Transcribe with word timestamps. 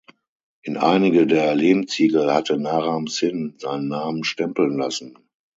In 0.63 0.77
einige 0.77 1.27
der 1.27 1.53
Lehmziegel 1.53 2.33
hatte 2.33 2.57
Naram-Sin 2.57 3.53
seinen 3.59 3.89
Namen 3.89 4.23
stempeln 4.23 4.75
lassen. 4.75 5.19